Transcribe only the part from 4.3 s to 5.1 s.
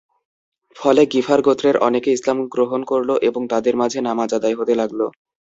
আদায় হতে লাগল।